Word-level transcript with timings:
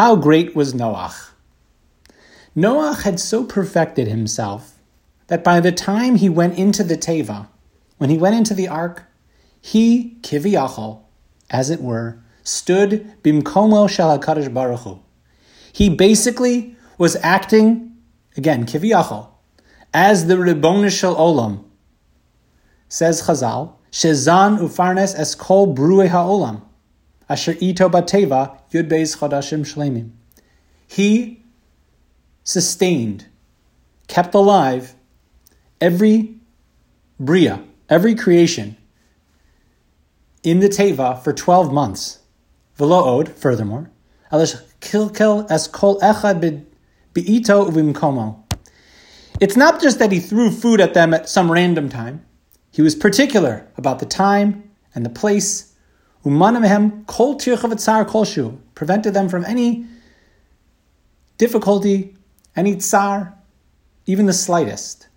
how 0.00 0.16
great 0.16 0.56
was 0.56 0.72
Noach? 0.72 1.28
Noach 2.56 3.02
had 3.02 3.20
so 3.20 3.44
perfected 3.44 4.08
himself 4.08 4.78
that 5.26 5.44
by 5.44 5.60
the 5.60 5.72
time 5.72 6.14
he 6.14 6.26
went 6.30 6.56
into 6.56 6.82
the 6.82 6.96
Teva, 6.96 7.48
when 7.98 8.08
he 8.08 8.16
went 8.16 8.34
into 8.34 8.54
the 8.54 8.66
ark, 8.66 9.04
he, 9.60 10.16
kiviyachol, 10.22 11.02
as 11.50 11.68
it 11.68 11.82
were, 11.82 12.18
stood 12.42 13.12
bimkomo 13.22 13.86
shal 13.88 14.18
HaKadosh 14.18 14.54
Baruch 14.54 14.80
Hu. 14.80 15.00
He 15.70 15.90
basically 15.90 16.76
was 16.96 17.16
acting, 17.16 17.94
again, 18.38 18.64
kiviyachol, 18.64 19.28
as 19.92 20.28
the 20.28 20.36
Ribbonish 20.36 20.98
Shel 20.98 21.14
Olam. 21.14 21.62
Says 22.88 23.24
Chazal, 23.24 23.74
Shezan 23.92 24.60
ufarnes 24.60 25.14
es 25.14 25.34
kol 25.34 25.74
brue 25.74 26.08
ha'olam, 26.08 26.62
asher 27.28 27.54
ito 27.60 27.90
bateva 27.90 28.59
yud 28.72 28.88
beis 28.88 29.18
chodashim 29.18 29.60
shlemim. 29.60 30.10
He 30.86 31.42
sustained, 32.44 33.26
kept 34.08 34.34
alive 34.34 34.94
every 35.80 36.36
bria, 37.18 37.62
every 37.88 38.14
creation 38.14 38.76
in 40.42 40.60
the 40.60 40.68
teva 40.68 41.22
for 41.22 41.32
12 41.32 41.72
months. 41.72 42.20
Velo'od, 42.78 43.28
furthermore. 43.28 43.90
It's 49.40 49.56
not 49.56 49.80
just 49.80 49.98
that 49.98 50.12
he 50.12 50.20
threw 50.20 50.50
food 50.50 50.80
at 50.80 50.94
them 50.94 51.14
at 51.14 51.28
some 51.28 51.50
random 51.50 51.88
time. 51.88 52.24
He 52.70 52.82
was 52.82 52.94
particular 52.94 53.66
about 53.76 53.98
the 53.98 54.06
time 54.06 54.70
and 54.94 55.04
the 55.04 55.10
place. 55.10 55.69
Umanamehem 56.24 57.06
kol 57.06 57.36
tirchav 57.36 57.72
kolshu 58.06 58.58
prevented 58.74 59.14
them 59.14 59.28
from 59.28 59.44
any 59.44 59.86
difficulty, 61.38 62.16
any 62.54 62.76
tsar, 62.76 63.34
even 64.06 64.26
the 64.26 64.32
slightest. 64.32 65.08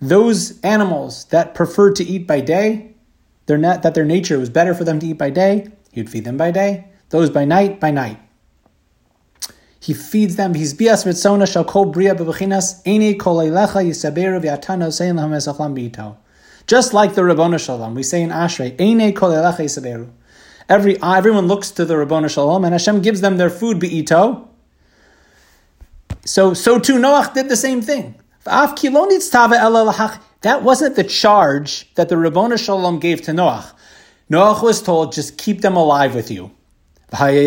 Those 0.00 0.60
animals 0.60 1.24
that 1.26 1.54
preferred 1.54 1.96
to 1.96 2.04
eat 2.04 2.26
by 2.26 2.40
day, 2.40 2.94
their 3.46 3.56
net, 3.56 3.82
that 3.82 3.94
their 3.94 4.04
nature 4.04 4.38
was 4.38 4.50
better 4.50 4.74
for 4.74 4.84
them 4.84 4.98
to 5.00 5.06
eat 5.06 5.18
by 5.18 5.30
day, 5.30 5.68
he 5.92 6.00
would 6.00 6.10
feed 6.10 6.24
them 6.24 6.36
by 6.36 6.50
day. 6.50 6.86
Those 7.10 7.30
by 7.30 7.44
night, 7.44 7.78
by 7.78 7.90
night. 7.90 8.18
He 9.78 9.94
feeds 9.94 10.36
them. 10.36 10.54
He's 10.54 10.74
bias 10.74 11.04
ritzona 11.04 11.46
shal 11.50 11.64
kol 11.64 11.84
bria 11.86 12.14
bebechinas 12.14 12.82
eni 12.84 13.18
kol 13.18 13.36
eilecha 13.36 13.84
yisaberu 13.84 14.42
v'atano 14.42 14.92
sein 14.92 15.16
lahem 15.16 15.30
esachlam 15.30 15.78
b'ito. 15.78 16.16
Just 16.66 16.94
like 16.94 17.14
the 17.14 17.22
Rabbona 17.22 17.58
Shalom, 17.58 17.94
we 17.94 18.02
say 18.02 18.22
in 18.22 18.30
Ashrei, 18.30 18.74
Eine 18.80 19.12
kol 19.12 19.30
eilecha 19.30 19.60
yisaberu. 19.60 20.08
Every 20.68 20.98
ah, 21.00 21.16
everyone 21.16 21.46
looks 21.46 21.70
to 21.72 21.84
the 21.84 21.96
Rabbona 21.96 22.28
Shalom, 22.28 22.64
and 22.64 22.72
Hashem 22.72 23.02
gives 23.02 23.20
them 23.20 23.36
their 23.36 23.50
food 23.50 23.78
beito. 23.78 24.48
So 26.24 26.54
so 26.54 26.78
too 26.78 26.98
Noach 26.98 27.34
did 27.34 27.48
the 27.48 27.56
same 27.56 27.82
thing. 27.82 28.14
That 28.44 28.78
wasn't 30.62 30.96
the 30.96 31.04
charge 31.04 31.94
that 31.94 32.08
the 32.08 32.16
Rabbona 32.16 32.58
Shalom 32.58 32.98
gave 32.98 33.22
to 33.22 33.32
Noach. 33.32 33.72
Noach 34.30 34.62
was 34.62 34.82
told, 34.82 35.12
just 35.12 35.38
keep 35.38 35.60
them 35.60 35.76
alive 35.76 36.14
with 36.14 36.30
you. 36.30 36.50
He 37.12 37.46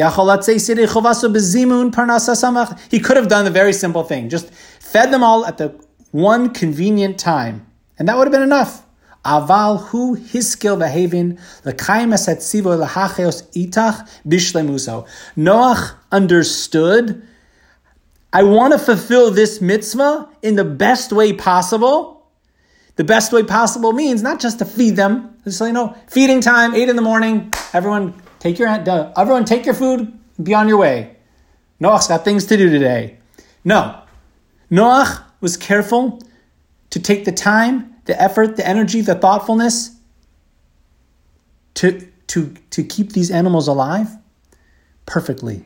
could 2.99 3.17
have 3.17 3.27
done 3.27 3.45
the 3.45 3.51
very 3.51 3.73
simple 3.73 4.03
thing, 4.03 4.29
just 4.29 4.53
fed 4.53 5.11
them 5.11 5.23
all 5.23 5.45
at 5.45 5.57
the 5.57 5.75
one 6.11 6.53
convenient 6.53 7.19
time, 7.19 7.65
and 7.99 8.07
that 8.07 8.17
would 8.17 8.27
have 8.27 8.31
been 8.31 8.43
enough. 8.43 8.86
Aval 9.27 9.79
hu 9.87 10.15
hiskil 10.15 10.77
behavin 10.83 11.37
l'kaim 11.65 12.13
esetzivo 12.17 12.77
l'hacheos 12.83 13.43
itach 13.53 14.07
bishlemuso. 14.27 15.07
Noach 15.35 15.95
understood. 16.11 17.21
I 18.31 18.43
want 18.43 18.73
to 18.73 18.79
fulfill 18.79 19.31
this 19.31 19.59
mitzvah 19.61 20.29
in 20.41 20.55
the 20.55 20.65
best 20.65 21.11
way 21.11 21.33
possible. 21.33 22.27
The 22.95 23.03
best 23.03 23.31
way 23.31 23.43
possible 23.43 23.93
means 23.93 24.23
not 24.23 24.39
just 24.39 24.59
to 24.59 24.65
feed 24.65 24.95
them. 24.95 25.35
Just 25.43 25.57
so 25.57 25.65
you 25.65 25.73
know, 25.73 25.95
feeding 26.07 26.41
time, 26.41 26.73
eight 26.73 26.89
in 26.89 26.95
the 26.95 27.01
morning. 27.01 27.53
Everyone 27.73 28.13
Take 28.39 28.59
your 28.59 28.67
everyone 28.69 29.45
take 29.45 29.65
your 29.65 29.73
food, 29.73 30.17
be 30.41 30.53
on 30.53 30.67
your 30.67 30.77
way. 30.77 31.17
Noach's 31.81 32.07
got 32.07 32.23
things 32.23 32.45
to 32.45 32.57
do 32.57 32.69
today. 32.69 33.17
No. 33.63 34.01
Noach 34.71 35.23
was 35.41 35.57
careful 35.57 36.21
to 36.91 36.99
take 36.99 37.25
the 37.25 37.31
time, 37.31 37.95
the 38.07 38.19
effort, 38.21 38.55
the 38.57 38.67
energy, 38.67 39.01
the 39.01 39.15
thoughtfulness 39.15 39.91
to, 41.75 42.07
to, 42.27 42.53
to 42.71 42.83
keep 42.83 43.13
these 43.13 43.29
animals 43.29 43.67
alive 43.67 44.07
perfectly. 45.05 45.63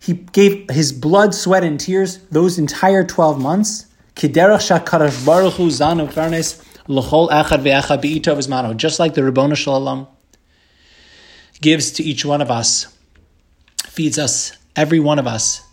He 0.00 0.14
gave 0.14 0.70
his 0.70 0.92
blood, 0.92 1.34
sweat, 1.34 1.64
and 1.64 1.78
tears 1.78 2.18
those 2.30 2.58
entire 2.58 3.04
12 3.04 3.40
months 3.40 3.86
just 8.78 8.98
like 8.98 9.14
the 9.14 9.24
Rabbona 9.24 9.56
Shalom 9.56 10.06
gives 11.60 11.92
to 11.92 12.02
each 12.02 12.24
one 12.24 12.40
of 12.40 12.50
us, 12.50 12.86
feeds 13.84 14.18
us, 14.18 14.52
every 14.74 15.00
one 15.00 15.18
of 15.18 15.26
us. 15.26 15.65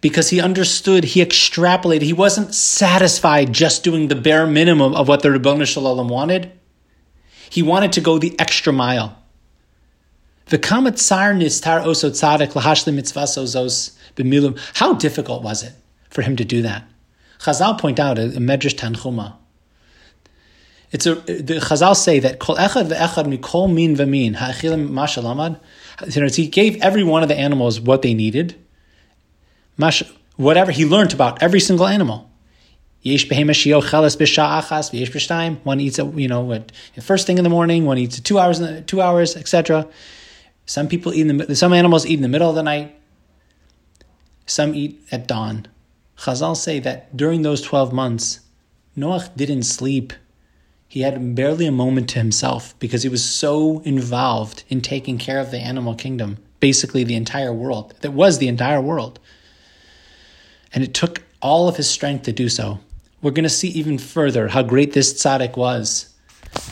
Because 0.00 0.30
he 0.30 0.40
understood, 0.40 1.04
he 1.04 1.22
extrapolated, 1.24 2.02
he 2.02 2.12
wasn't 2.12 2.54
satisfied 2.54 3.52
just 3.52 3.84
doing 3.84 4.08
the 4.08 4.14
bare 4.14 4.46
minimum 4.46 4.94
of 4.94 5.08
what 5.08 5.22
the 5.22 5.30
Rabbona 5.30 5.66
Shalom 5.66 6.08
wanted. 6.08 6.52
He 7.50 7.62
wanted 7.62 7.92
to 7.92 8.00
go 8.00 8.18
the 8.18 8.34
extra 8.38 8.72
mile. 8.72 9.16
How 10.50 10.80
difficult 14.94 15.42
was 15.42 15.62
it 15.62 15.72
for 16.08 16.22
him 16.22 16.36
to 16.36 16.44
do 16.44 16.62
that? 16.62 16.84
Chazal 17.40 17.78
point 17.78 18.00
out 18.00 18.18
in 18.18 18.30
Medrash 18.32 18.74
Tanchuma 18.74 19.36
it's 20.92 21.06
a 21.06 21.14
the 21.14 21.60
Chazal 21.60 21.96
say 21.96 22.18
that 22.18 22.38
kol 22.38 22.56
echad 22.56 22.88
ve'echad 22.88 23.38
mikol 23.38 23.72
min 23.72 23.96
v'min 23.96 24.34
ha'achilim 24.34 24.90
mashalamad. 24.90 25.60
He 26.34 26.48
gave 26.48 26.80
every 26.82 27.04
one 27.04 27.22
of 27.22 27.28
the 27.28 27.36
animals 27.36 27.80
what 27.80 28.02
they 28.02 28.14
needed. 28.14 28.56
Whatever 30.36 30.72
he 30.72 30.86
learned 30.86 31.12
about 31.12 31.42
every 31.42 31.60
single 31.60 31.86
animal. 31.86 32.30
Yesh. 33.02 33.30
One 33.30 35.80
eats 35.80 35.98
you 35.98 36.28
know, 36.28 36.52
at 36.52 36.72
first 37.02 37.26
thing 37.26 37.38
in 37.38 37.44
the 37.44 37.50
morning. 37.50 37.86
One 37.86 37.98
eats 37.98 38.20
two 38.20 38.38
hours, 38.38 38.60
two 38.86 39.00
hours, 39.00 39.36
etc. 39.36 39.88
Some 40.66 40.88
people 40.88 41.14
eat 41.14 41.26
in 41.26 41.38
the, 41.38 41.56
some 41.56 41.72
animals 41.72 42.06
eat 42.06 42.14
in 42.14 42.22
the 42.22 42.28
middle 42.28 42.50
of 42.50 42.56
the 42.56 42.62
night. 42.62 42.94
Some 44.46 44.74
eat 44.74 45.02
at 45.10 45.26
dawn. 45.26 45.66
Chazal 46.18 46.56
say 46.56 46.80
that 46.80 47.16
during 47.16 47.42
those 47.42 47.62
twelve 47.62 47.92
months, 47.92 48.40
Noach 48.96 49.34
didn't 49.34 49.62
sleep 49.62 50.12
he 50.90 51.02
had 51.02 51.36
barely 51.36 51.66
a 51.66 51.72
moment 51.72 52.08
to 52.08 52.18
himself 52.18 52.76
because 52.80 53.04
he 53.04 53.08
was 53.08 53.24
so 53.24 53.78
involved 53.84 54.64
in 54.68 54.80
taking 54.80 55.18
care 55.18 55.38
of 55.38 55.52
the 55.52 55.60
animal 55.60 55.94
kingdom, 55.94 56.38
basically 56.58 57.04
the 57.04 57.14
entire 57.14 57.52
world. 57.52 57.94
That 58.00 58.10
was 58.10 58.38
the 58.38 58.48
entire 58.48 58.80
world. 58.80 59.20
And 60.72 60.84
it 60.84 60.94
took 60.94 61.22
all 61.42 61.68
of 61.68 61.76
his 61.76 61.88
strength 61.88 62.24
to 62.24 62.32
do 62.32 62.48
so. 62.48 62.80
We're 63.22 63.32
going 63.32 63.44
to 63.44 63.50
see 63.50 63.68
even 63.68 63.98
further 63.98 64.48
how 64.48 64.62
great 64.62 64.92
this 64.92 65.12
tzaddik 65.12 65.56
was. 65.56 66.14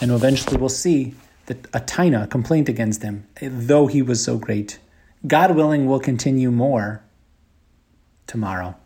And 0.01 0.11
eventually 0.11 0.57
we'll 0.57 0.69
see 0.69 1.15
that 1.47 1.67
a 1.75 1.81
taina 1.81 2.29
complaint 2.31 2.69
against 2.69 3.03
him, 3.03 3.27
though 3.41 3.87
he 3.87 4.03
was 4.03 4.23
so 4.23 4.39
great. 4.39 4.79
God 5.27 5.57
willing, 5.57 5.87
we'll 5.87 6.01
continue 6.01 6.51
more 6.51 7.03
tomorrow. 8.27 8.77